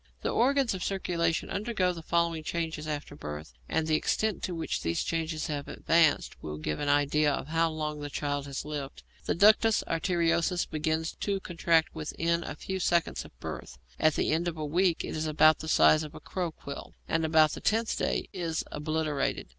[0.23, 4.81] The organs of circulation undergo the following changes after birth, and the extent to which
[4.81, 9.03] these changes have advanced will give an idea of how long the child has lived:
[9.25, 14.47] The ductus arteriosus begins to contract within a few seconds of birth; at the end
[14.47, 17.61] of a week it is about the size of a crow quill, and about the
[17.61, 19.49] tenth day is obliterated.